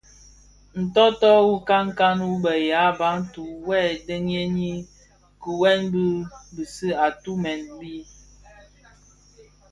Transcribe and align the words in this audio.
Ntôôtô 0.81 1.31
wu 1.45 1.53
nkankan 1.61 2.17
wu 2.27 2.33
bë 2.43 2.53
ya 2.71 2.83
Bantu 2.99 3.43
(Bafia) 3.47 3.61
wuè 3.65 3.81
dhëňdhëni 4.05 4.71
kigwèl 5.41 5.81
bi 5.93 6.05
bisi 6.53 6.89
a 7.05 7.07
ditumen 7.13 7.61
di. 7.79 7.95